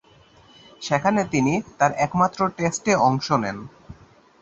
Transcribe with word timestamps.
সেখানে 0.81 1.21
তিনি 1.25 1.53
তার 1.79 1.91
একমাত্র 2.05 2.39
টেস্টে 2.57 2.93
অংশ 3.07 3.27
নেন। 3.43 3.57